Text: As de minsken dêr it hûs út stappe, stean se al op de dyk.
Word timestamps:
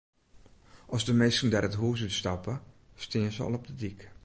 As 0.95 1.01
de 1.07 1.13
minsken 1.19 1.49
dêr 1.51 1.67
it 1.69 1.79
hûs 1.81 1.99
út 2.05 2.13
stappe, 2.19 2.53
stean 3.03 3.29
se 3.35 3.41
al 3.45 3.57
op 3.57 3.65
de 3.67 3.73
dyk. 3.81 3.99